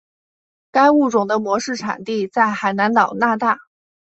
[0.71, 3.59] 该物种的模式产地在海南岛那大。